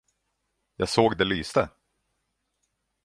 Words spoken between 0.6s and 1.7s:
Jag såg det lyste!